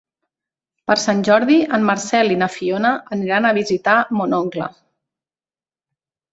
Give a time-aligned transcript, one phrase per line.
[0.91, 4.73] Per Sant Jordi en Marcel i na Fiona aniran a visitar mon oncle.